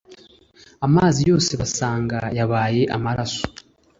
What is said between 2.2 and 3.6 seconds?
yabaye amaraso